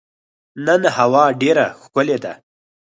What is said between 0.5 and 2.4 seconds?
نن هوا ډېره ښکلې ده.